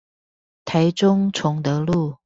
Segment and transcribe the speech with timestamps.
[0.65, 2.15] 台中崇德路